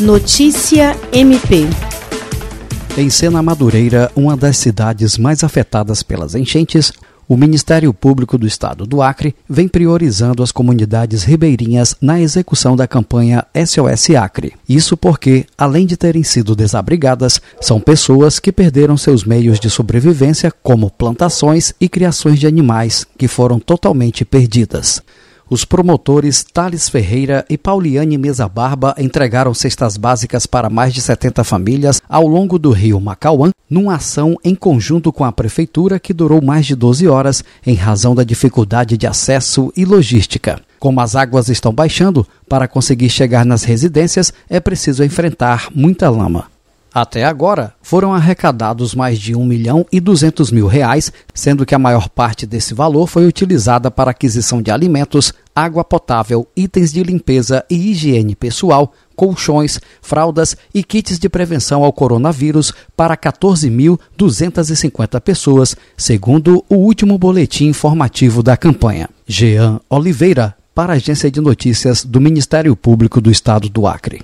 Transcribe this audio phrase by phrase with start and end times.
[0.00, 1.66] Notícia MP.
[2.98, 6.92] Em Sena Madureira, uma das cidades mais afetadas pelas enchentes,
[7.26, 12.86] o Ministério Público do Estado do Acre vem priorizando as comunidades ribeirinhas na execução da
[12.86, 14.52] campanha SOS Acre.
[14.68, 20.52] Isso porque, além de terem sido desabrigadas, são pessoas que perderam seus meios de sobrevivência,
[20.62, 25.02] como plantações e criações de animais, que foram totalmente perdidas.
[25.48, 31.44] Os promotores Thales Ferreira e Pauliane Mesa Barba entregaram cestas básicas para mais de 70
[31.44, 36.42] famílias ao longo do rio Macauã, numa ação em conjunto com a prefeitura que durou
[36.42, 40.60] mais de 12 horas em razão da dificuldade de acesso e logística.
[40.80, 46.55] Como as águas estão baixando, para conseguir chegar nas residências é preciso enfrentar muita lama.
[46.98, 51.78] Até agora, foram arrecadados mais de 1 milhão e 200 mil reais, sendo que a
[51.78, 57.62] maior parte desse valor foi utilizada para aquisição de alimentos, água potável, itens de limpeza
[57.68, 66.64] e higiene pessoal, colchões, fraldas e kits de prevenção ao coronavírus para 14.250 pessoas, segundo
[66.66, 69.10] o último boletim informativo da campanha.
[69.26, 74.14] Jean Oliveira, para a Agência de Notícias do Ministério Público do Estado do Acre.